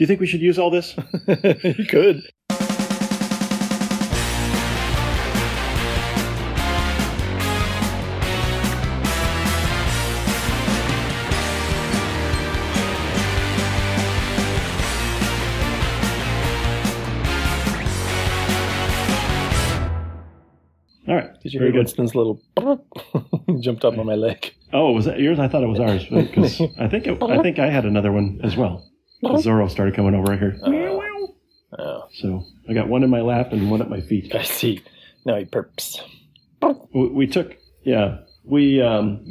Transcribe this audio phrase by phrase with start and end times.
[0.00, 0.96] you think we should use all this?
[1.28, 2.22] you could.
[21.06, 21.40] All right.
[21.42, 21.78] Did you Very hear good.
[21.78, 22.40] Winston's little
[23.60, 24.54] jumped up on my leg?
[24.72, 25.38] Oh, was that yours?
[25.38, 28.40] I thought it was ours because I think it, I think I had another one
[28.42, 28.89] as well.
[29.22, 30.58] Zorro started coming over here,
[31.78, 34.34] Oh, so I got one in my lap and one at my feet.
[34.34, 34.82] I see.
[35.24, 36.00] Now he perps.
[36.92, 39.24] We, we took, yeah, we um,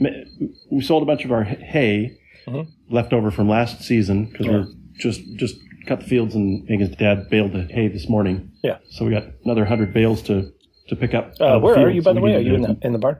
[0.71, 2.67] we sold a bunch of our hay Mhm.
[2.89, 7.30] left over from last season because we're just just cut the fields and Megan's dad
[7.30, 8.52] baled the hay this morning.
[8.63, 8.77] Yeah.
[8.89, 10.52] So we got another hundred bales to
[10.88, 11.33] to pick up.
[11.39, 12.35] Uh, where are you, so by the way?
[12.35, 13.17] Are you in the in the barn?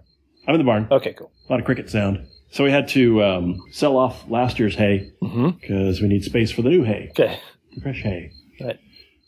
[0.48, 0.88] I'm in the barn.
[0.90, 1.32] Okay, cool.
[1.48, 2.26] A lot of cricket sound.
[2.52, 5.50] So we had to um, sell off last year's hay Mm-hmm.
[5.62, 7.40] because we need space for the new hay, Okay.
[7.84, 8.32] fresh hay.
[8.60, 8.80] Right.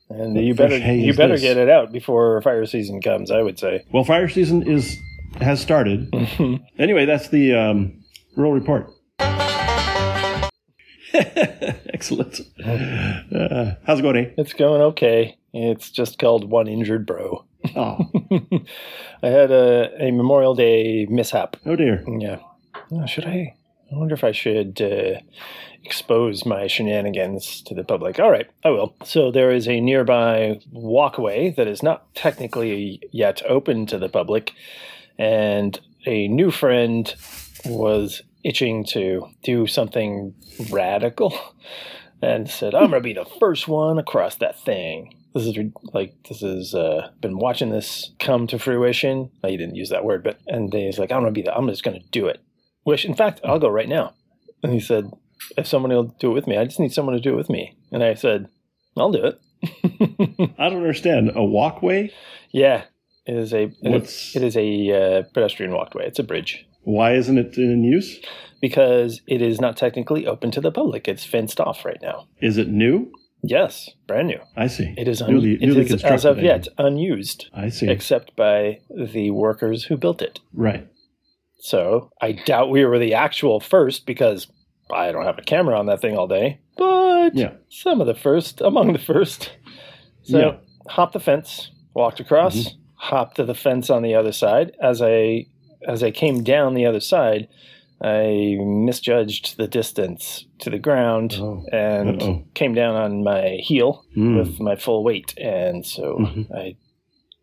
[0.10, 1.42] And you fresh better hay you is better this?
[1.42, 3.30] get it out before fire season comes.
[3.32, 3.86] I would say.
[3.94, 4.98] Well, fire season is
[5.40, 6.12] has started.
[6.12, 6.64] Mm-hmm.
[6.80, 8.04] Anyway, that's the um,
[8.36, 8.90] rural report.
[11.14, 12.42] Excellent.
[12.66, 14.30] Uh, how's it going, eh?
[14.38, 15.38] It's going okay.
[15.54, 17.46] It's just called one injured bro.
[17.76, 18.10] Oh,
[19.24, 21.58] I had a, a Memorial Day mishap.
[21.66, 22.04] oh dear.
[22.08, 22.40] Yeah.
[22.92, 23.56] Oh, should I?
[23.92, 25.20] I wonder if I should uh,
[25.84, 28.20] expose my shenanigans to the public.
[28.20, 28.96] All right, I will.
[29.04, 34.54] So there is a nearby walkway that is not technically yet open to the public,
[35.18, 37.14] and a new friend
[37.66, 40.34] was itching to do something
[40.70, 41.38] radical
[42.22, 45.16] and said, I'm to be the first one across that thing.
[45.34, 45.58] This is
[45.94, 49.32] like this is uh, been watching this come to fruition.
[49.46, 51.84] He didn't use that word, but and he's like, I'm gonna be the, I'm just
[51.84, 52.42] gonna do it.
[52.84, 54.14] Which, in fact, I'll go right now.
[54.64, 55.12] And he said,
[55.58, 57.50] if someone will do it with me, I just need someone to do it with
[57.50, 57.76] me.
[57.92, 58.48] And I said,
[58.98, 59.40] I'll do it.
[60.60, 61.32] I don't understand.
[61.36, 62.12] A walkway?
[62.52, 62.86] yeah,
[63.26, 66.08] it is a What's it is a uh, pedestrian walkway.
[66.08, 68.20] It's a bridge why isn't it in use?
[68.62, 71.08] because it is not technically open to the public.
[71.08, 72.28] It's fenced off right now.
[72.42, 73.12] Is it new?
[73.42, 74.40] Yes, brand new.
[74.56, 74.94] I see.
[74.98, 77.90] It is un- newly, it newly is, as of yet unused, I see.
[77.90, 80.42] except by the workers who built it.
[80.54, 80.88] right.
[81.62, 84.48] So I doubt we were the actual first because
[84.92, 86.60] I don't have a camera on that thing all day.
[86.78, 87.54] But Yeah.
[87.70, 89.52] some of the first, among the first.
[90.24, 90.56] So Yeah.
[90.90, 92.76] hopped the fence, walked across, Mhm.
[92.96, 94.74] hopped to the fence on the other side.
[94.82, 95.46] As I
[95.88, 97.48] as I came down the other side,
[98.04, 101.64] I misjudged the distance to the ground Oh.
[101.72, 102.44] and Uh-oh.
[102.54, 104.38] came down on my heel Hmm.
[104.38, 105.34] with my full weight.
[105.40, 106.56] And so Mhm.
[106.56, 106.76] I,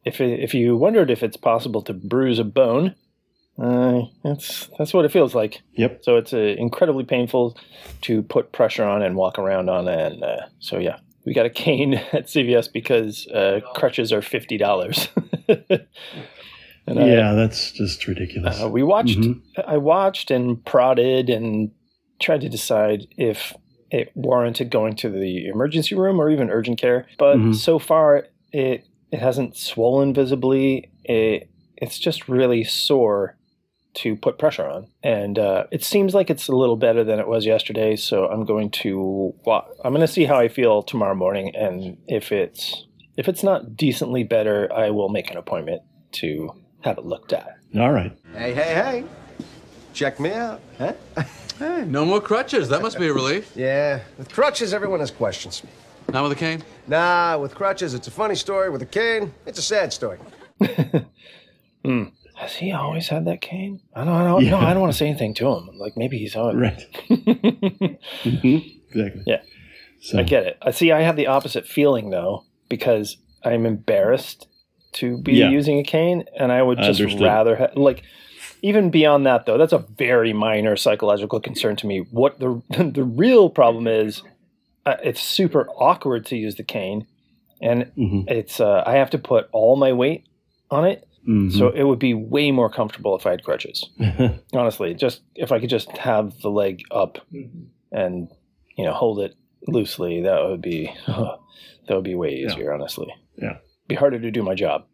[0.04, 2.94] if if you wondered if it's possible to bruise a bone,
[3.58, 5.60] uh, that's that's what it feels like.
[5.74, 6.00] Yep.
[6.04, 7.56] So it's uh, incredibly painful
[8.02, 11.50] to put pressure on and walk around on, and uh, so yeah, we got a
[11.50, 15.08] cane at CVS because uh, crutches are fifty dollars.
[15.48, 18.62] and I- yeah, that's just ridiculous.
[18.62, 19.19] uh, we watched.
[19.19, 19.42] Mhm.
[19.66, 21.70] I watched and prodded and
[22.20, 23.54] tried to decide if
[23.90, 27.06] it warranted going to the emergency room or even urgent care.
[27.19, 27.54] But Mhm.
[27.54, 30.90] so far, it it hasn't swollen visibly.
[31.04, 33.36] It it's just really sore
[34.03, 37.28] to put pressure on, and uh, it seems like it's a little better than it
[37.28, 37.97] was yesterday.
[37.97, 39.34] So I'm going to
[39.84, 43.76] I'm going to see how I feel tomorrow morning, and if it's if it's not
[43.76, 45.82] decently better, I will make an appointment
[46.12, 47.56] to have it looked at.
[47.76, 48.16] All right.
[48.34, 49.04] Hey, hey, hey.
[49.92, 50.92] Check me out, huh?
[51.58, 52.69] Hey, no more crutches.
[52.69, 53.50] That must be a relief.
[53.56, 55.64] Yeah, with crutches, everyone has questions.
[56.12, 56.62] Not with a cane?
[56.87, 58.70] Nah, with crutches, it's a funny story.
[58.70, 60.20] With a cane, it's a sad story.
[62.38, 63.81] Has he always had that cane?
[63.94, 64.50] I don't, I don't Yeah.
[64.53, 65.71] no, I don't want to say anything to him.
[65.76, 66.56] Like maybe he's on.
[66.56, 66.87] Right.
[68.25, 68.75] Mhm.
[68.91, 69.22] Exactly.
[69.26, 69.43] Yeah.
[70.00, 70.59] So, I get it.
[70.62, 70.93] I see.
[70.93, 74.47] I have the opposite feeling though because I'm embarrassed
[74.93, 75.50] to be Yeah.
[75.50, 77.22] using a cane, and I would just Understood.
[77.26, 78.03] rather ha- like.
[78.60, 82.00] Even beyond that, though, that's a very minor psychological concern to me.
[82.10, 82.60] What the
[82.94, 84.22] the real problem is,
[84.87, 87.06] uh, it's super awkward to use the cane,
[87.61, 88.29] and Mhm.
[88.31, 90.25] it's uh, I have to put all my weight
[90.70, 91.52] on it, Mhm.
[91.52, 93.84] so it would be way more comfortable if I had crutches.
[94.54, 97.19] honestly just if i could just have the leg up
[97.92, 98.28] and
[98.76, 99.34] you know hold it
[99.66, 102.46] loosely that would be that would be way Yeah.
[102.52, 103.58] easier honestly Yeah.
[103.88, 104.86] be harder to do my job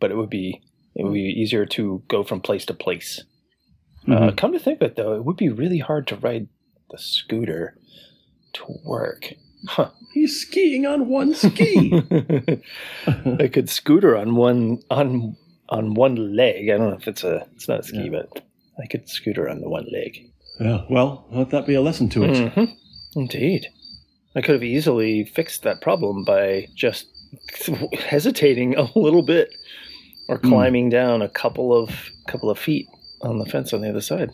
[0.00, 0.60] but it would be
[0.94, 3.24] it would be easier to go from place to place
[4.08, 4.36] uh, Mhm.
[4.36, 6.48] come to think of it though it would be really hard to ride
[6.90, 7.76] the scooter
[8.54, 9.32] to work
[9.68, 11.92] huh He's skiing on one ski.
[13.44, 15.36] i could scooter on one on
[15.70, 18.10] on one leg i don't know if it's a it's not a ski Yeah.
[18.32, 18.42] but
[18.82, 20.26] i could scooter on the one leg
[20.58, 20.82] yeah.
[20.90, 22.36] Well, let that be a lesson to us.
[22.36, 22.68] Mhm.
[23.16, 23.68] Indeed.
[24.36, 27.06] I could have easily fixed that problem by just
[27.94, 29.48] hesitating a little bit
[30.28, 32.86] or climbing down a couple of couple of feet
[33.22, 34.28] on the fence on the other side.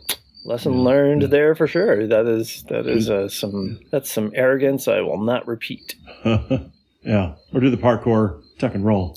[0.44, 2.08] Lesson learned there for sure.
[2.08, 5.94] That is that is uh, some that's some arrogance I will not repeat.
[6.24, 7.34] yeah.
[7.54, 9.16] Or do the parkour tuck and roll.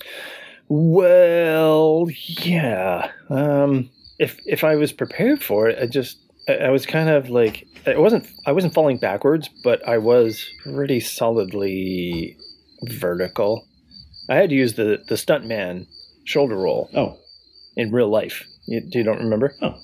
[0.70, 3.12] Well, yeah.
[3.30, 3.90] Um,
[4.20, 7.68] if if I was prepared for it, I just I, I was kind of like
[7.88, 12.38] I wasn't I wasn't falling backwards, but I was pretty solidly
[12.84, 13.68] vertical.
[14.30, 15.88] I had to use the the stuntman
[16.26, 17.18] shoulder roll Oh,
[17.76, 18.46] in real life.
[18.68, 19.56] You, you don't remember?
[19.64, 19.76] Oh,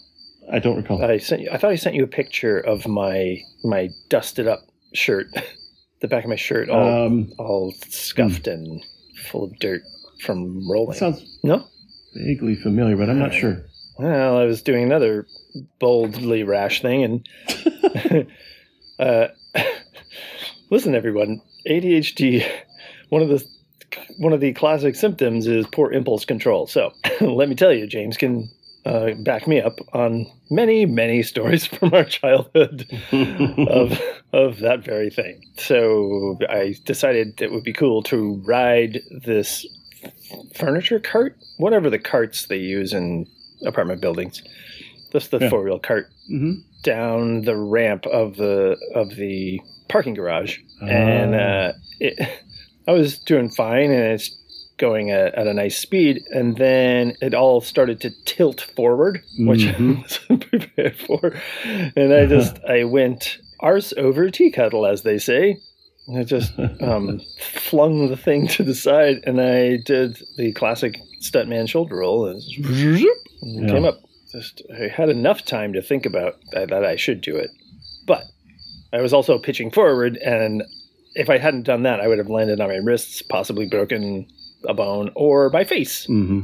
[0.51, 1.03] I don't recall.
[1.03, 1.49] I sent you.
[1.51, 4.59] I thought I sent you a picture of my my dusted up
[4.93, 5.27] shirt,
[6.01, 8.83] the back of my shirt, all um, all scuffed and
[9.31, 9.81] full of dirt
[10.21, 10.97] from rolling.
[10.97, 11.65] sounds no.
[12.13, 13.65] vaguely familiar, but I'm not sure.
[13.97, 15.25] Well, I was doing another
[15.79, 18.27] boldly rash thing, and
[18.99, 19.27] uh,
[20.69, 22.45] listen, everyone, ADHD.
[23.09, 23.45] One of the
[24.17, 26.67] one of the classic symptoms is poor impulse control.
[26.67, 26.91] So,
[27.21, 28.49] let me tell you, James can
[28.85, 33.99] uh, back me up on many, many stories from our childhood of
[34.33, 35.41] of that very thing.
[35.57, 39.65] So, I decided it would be cool to ride this
[40.55, 43.25] furniture cart, whatever the carts they use in
[43.65, 44.41] apartment buildings.
[45.11, 45.49] Just the Yeah.
[45.49, 46.53] four wheel cart hmm
[46.83, 49.59] down the ramp of the of the
[49.89, 51.37] parking garage, and Ah.
[51.37, 52.19] uh, it,
[52.87, 54.29] I was doing fine, and it's
[54.77, 59.61] going at, at a nice speed, and then it all started to tilt forward, which
[59.65, 59.97] Mhm.
[59.97, 61.33] I wasn't prepared for,
[61.95, 65.57] and I just I went arse over tea kettle, as they say.
[66.07, 70.99] And I just um, flung the thing to the side, and I did the classic
[71.21, 73.67] stuntman shoulder roll, and, Yeah.
[73.67, 73.99] came up.
[74.31, 77.49] Just I had enough time to think about that, that I should do it,
[78.05, 78.23] but
[78.93, 80.63] I was also pitching forward, and
[81.15, 84.27] if I hadn't done that, I would have landed on my wrists, possibly broken
[84.67, 86.05] a bone, or my face.
[86.05, 86.41] hmm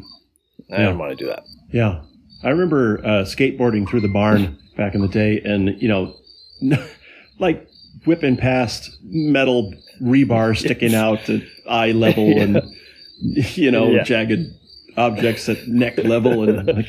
[0.72, 0.86] I Yeah.
[0.86, 1.44] don't want to do that.
[1.72, 2.02] Yeah.
[2.44, 6.16] I remember uh, skateboarding through the barn back in the day and, you know,
[7.40, 7.68] like
[8.06, 12.62] whipping past metal rebar sticking out at eye level and,
[13.22, 14.04] you know, Yeah.
[14.04, 14.48] jagged
[14.98, 16.48] objects at neck level.
[16.50, 16.88] And like,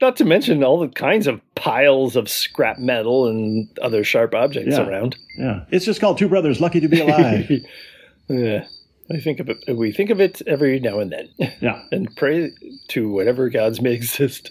[0.00, 4.76] Not to mention all the kinds of piles of scrap metal and other sharp objects
[4.76, 4.86] Yeah.
[4.86, 5.16] around.
[5.38, 7.50] yeah, it's just called Two Brothers Lucky to Be Alive.
[8.28, 8.64] yeah,
[9.12, 9.58] I think of it.
[9.76, 11.28] We think of it every now and then,
[11.60, 11.82] yeah.
[11.92, 12.50] and pray
[12.88, 14.50] to whatever gods may exist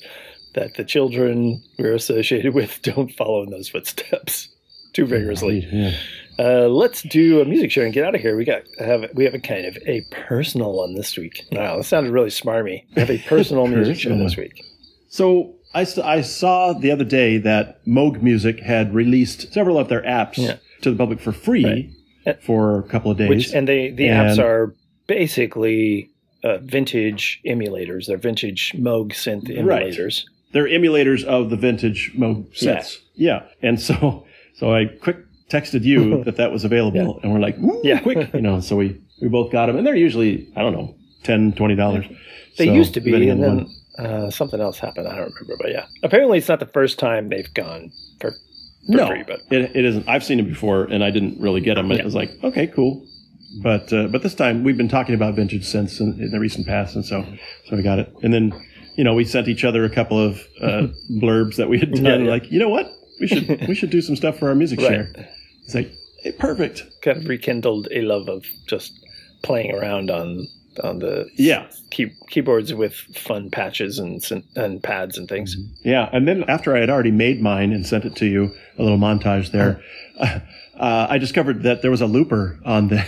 [0.54, 4.50] that the children we're associated with don't follow in those footsteps
[4.94, 5.68] too vigorously.
[5.72, 5.96] Yeah.
[6.40, 8.36] Uh, let's do a music show and get out of here.
[8.36, 11.46] We got have we have a kind of a personal one this week.
[11.52, 12.86] Wow, that sounded really smarmy.
[12.96, 14.64] We have a personal music show this week.
[15.10, 20.02] So I, I saw the other day that Moog Music had released several of their
[20.02, 20.56] apps Yeah.
[20.82, 21.94] to the public for free
[22.26, 22.42] Right.
[22.44, 23.30] for a couple of days.
[23.30, 24.74] Which and they the And- apps are
[25.08, 26.10] basically
[26.44, 28.08] uh, vintage emulators.
[28.08, 29.84] They're vintage Moog synth Right.
[29.88, 30.24] emulators.
[30.52, 33.02] they're emulators of the vintage Moog sets.
[33.16, 33.44] Yeah.
[33.62, 34.26] And so,
[34.64, 35.18] so I quick
[35.50, 38.00] texted you that that was available and we're like, Yeah.
[38.00, 40.96] quick, you know, so we, we both got them and they're usually, I don't know,
[41.24, 42.18] 10 $20.
[42.58, 43.68] They So, used to be, and then
[44.00, 45.08] uh, something else happened.
[45.08, 45.86] I don't remember, but yeah.
[46.02, 48.38] Apparently, it's not the first time they've gone for, for
[48.88, 49.24] no, free.
[49.28, 50.08] But it, it isn't.
[50.08, 51.92] I've seen it before and I didn't really get them.
[51.92, 52.04] And Yeah.
[52.04, 53.06] It was like, okay, cool.
[53.62, 56.66] But, uh, but this time we've been talking about vintage synths in, in the recent
[56.68, 56.96] past.
[56.96, 57.26] And so,
[57.66, 58.12] so we got it.
[58.24, 58.54] And then,
[58.96, 60.88] you know, we sent each other a couple of, uh,
[61.22, 62.06] blurbs that we had done.
[62.06, 62.30] Yeah, yeah.
[62.32, 62.88] Like, you know what?
[63.24, 64.88] We should, we should do some stuff for our music Right.
[64.90, 65.12] share.
[65.64, 65.92] It's like,
[66.24, 66.84] hey, perfect.
[67.02, 68.92] kind of rekindled a love of just
[69.44, 70.48] playing around on
[70.84, 71.68] on the Yeah.
[71.92, 74.22] key, keyboards with fun patches and
[74.56, 75.56] and pads and things.
[75.86, 78.50] Yeah, and then after I had already made mine and sent it to you,
[78.80, 79.80] a little montage there,
[80.20, 80.40] uh,
[81.10, 83.06] I discovered that there was a looper on the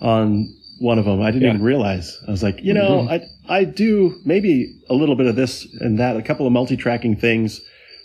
[0.00, 0.48] on
[0.80, 1.20] one of them.
[1.20, 1.48] I didn't Yeah.
[1.50, 1.56] Mm-hmm.
[1.56, 2.18] even realize.
[2.26, 5.98] I was like, you know, I I do maybe a little bit of this and
[5.98, 7.60] that, a couple of multi-tracking things,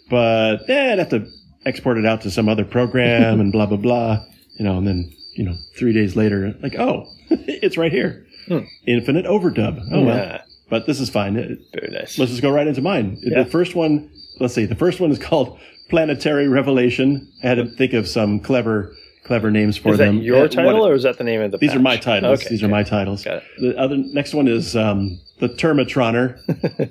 [0.09, 1.25] but eh, I'd have to
[1.65, 4.23] export it out to some other program and blah blah blah,
[4.57, 8.59] you know, and then you know, three days later, like, oh, it's right here, Hmm.
[8.85, 9.79] infinite overdub.
[9.91, 11.35] Oh well, Yeah, but this is fine.
[11.37, 12.17] It- very nice.
[12.17, 13.17] let's just go right into mine.
[13.21, 13.43] Yeah.
[13.43, 17.27] The first one, let's see, the first one is called Planetary Revelation.
[17.43, 20.17] I had to think of some clever, clever names for is that them.
[20.21, 21.57] your Uh, title what- or is that the name of the?
[21.57, 22.39] these are my titles.
[22.39, 23.23] Okay, These are my titles.
[23.23, 23.43] Got it.
[23.59, 26.37] The other next one is um, the Termatroner.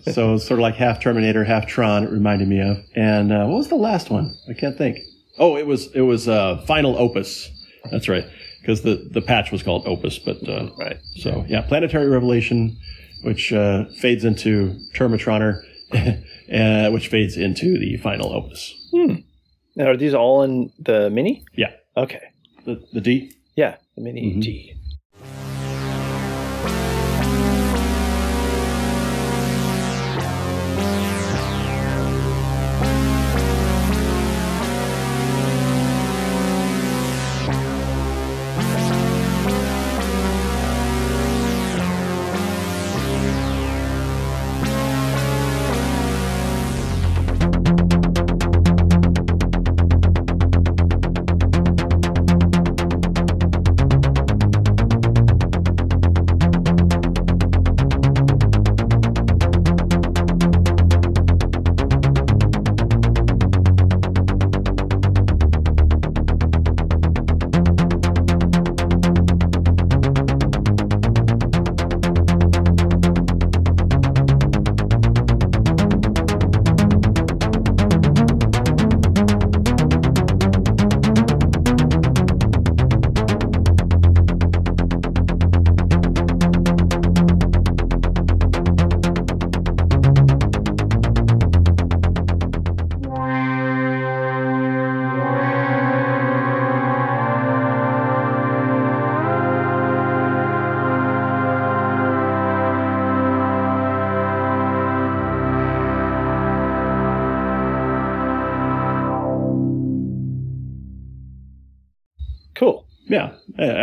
[0.14, 2.04] so it's sort of like half Terminator, half Tron.
[2.04, 2.78] It reminded me of.
[2.94, 4.34] And uh, what was the last one?
[4.48, 4.98] I can't think.
[5.38, 7.50] Oh, it was it was uh, Final Opus.
[7.90, 8.24] That's right,
[8.60, 10.18] because the the patch was called Opus.
[10.18, 10.98] But uh, Right.
[11.16, 12.76] so yeah, Planetary Revelation,
[13.22, 15.62] which uh, fades into Termatroner,
[16.52, 18.74] uh, which fades into the Final Opus.
[19.76, 21.44] Now, are these all in the mini?
[21.54, 22.20] Yeah, Okay.
[22.64, 23.32] the the D.
[23.56, 24.42] Yeah, the Mini Mhm.
[24.42, 24.74] D.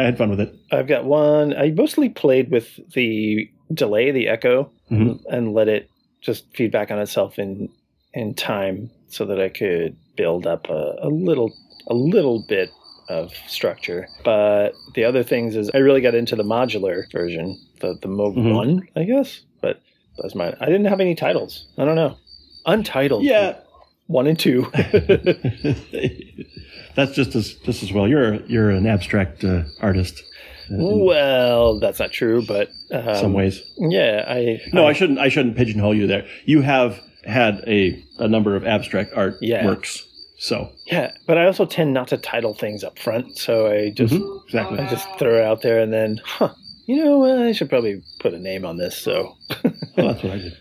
[0.05, 0.53] had fun with it.
[0.71, 1.55] I've got one.
[1.55, 5.19] I mostly played with the delay, the echo, Mhm.
[5.29, 5.89] and let it
[6.21, 7.69] just feedback on itself in
[8.13, 11.53] in time, so that I could build up a, a little
[11.87, 12.69] a little bit
[13.09, 14.07] of structure.
[14.23, 18.35] But the other things is I really got into the modular version, the the Moog
[18.37, 18.55] Mhm.
[18.55, 19.41] one, I guess.
[19.61, 19.81] But
[20.17, 20.53] that's my.
[20.61, 21.67] I didn't have any titles.
[21.77, 22.15] I don't know.
[22.65, 23.23] Untitled.
[23.23, 23.55] Yeah,
[24.07, 24.67] One and two.
[26.95, 28.07] that's just as just as well.
[28.07, 30.21] You're you're an abstract uh, artist.
[30.69, 33.61] well, that's not true, but um, some ways.
[33.77, 34.61] Yeah, I.
[34.73, 35.19] No, I shouldn't.
[35.19, 36.25] I shouldn't pigeonhole you there.
[36.45, 39.65] You have had a a number of abstract art Yeah.
[39.65, 40.03] works.
[40.37, 44.13] So Yeah, but I also tend not to title things up front, so I just
[44.13, 44.79] Mhm, exactly.
[44.79, 46.49] I just throw it out there and then, huh?
[46.85, 48.97] You know, I should probably put a name on this.
[48.97, 49.35] So
[49.97, 50.57] Well, that's what I did.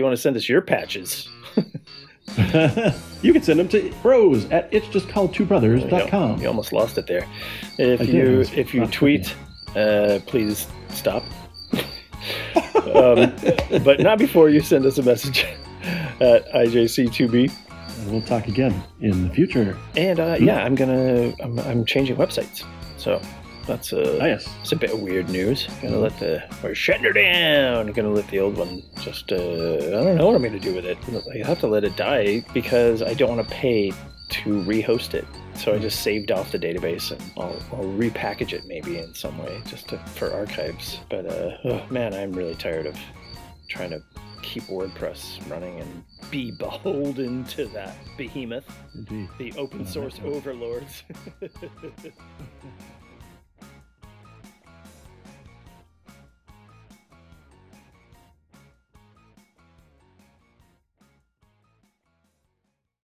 [0.00, 1.28] You want to send us your patches,
[3.22, 6.40] you can send them to bros at it's just called two you, brothers.com.
[6.40, 7.26] you almost lost it there.
[7.78, 9.34] If I you if you tweet,
[9.76, 11.22] uh, please stop.
[12.94, 13.32] um,
[13.84, 15.44] but not before you send us a message
[16.20, 17.52] at IJC2B.
[17.98, 19.76] And we'll talk again in the future.
[19.96, 22.64] And uh, yeah, I'm gonna I'm, I'm changing websites,
[22.96, 23.20] so
[23.66, 24.48] that's uh, Ah, yes.
[24.62, 25.66] It's a bit of weird news.
[25.82, 27.86] Gonna let the we're shutting her down.
[27.92, 30.84] Gonna let the old one just uh, I don't know what I'm gonna do with
[30.84, 30.98] it.
[31.34, 33.92] I have to let it die because I don't want to pay
[34.30, 35.26] to rehost it.
[35.54, 39.36] So I just saved off the database and I'll, I'll repackage it maybe in some
[39.38, 41.00] way just to, for archives.
[41.10, 42.96] But uh, oh, man, I'm really tired of
[43.68, 44.00] trying to
[44.42, 48.64] keep WordPress running and be beholden to that behemoth,
[48.94, 49.28] Indeed.
[49.38, 51.02] the open source overlords.